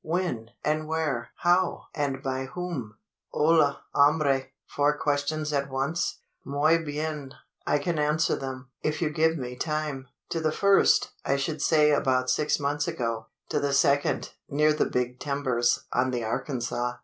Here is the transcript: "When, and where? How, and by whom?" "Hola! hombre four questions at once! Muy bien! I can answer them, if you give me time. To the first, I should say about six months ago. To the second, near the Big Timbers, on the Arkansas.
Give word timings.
"When, 0.03 0.49
and 0.65 0.87
where? 0.87 1.29
How, 1.43 1.83
and 1.93 2.23
by 2.23 2.45
whom?" 2.45 2.95
"Hola! 3.31 3.83
hombre 3.93 4.45
four 4.65 4.97
questions 4.97 5.53
at 5.53 5.69
once! 5.69 6.21
Muy 6.43 6.79
bien! 6.83 7.33
I 7.67 7.77
can 7.77 7.99
answer 7.99 8.35
them, 8.35 8.71
if 8.81 8.99
you 8.99 9.11
give 9.11 9.37
me 9.37 9.55
time. 9.55 10.07
To 10.29 10.39
the 10.39 10.51
first, 10.51 11.11
I 11.23 11.35
should 11.35 11.61
say 11.61 11.91
about 11.91 12.31
six 12.31 12.59
months 12.59 12.87
ago. 12.87 13.27
To 13.49 13.59
the 13.59 13.73
second, 13.73 14.33
near 14.49 14.73
the 14.73 14.85
Big 14.89 15.19
Timbers, 15.19 15.85
on 15.93 16.09
the 16.09 16.23
Arkansas. 16.23 16.93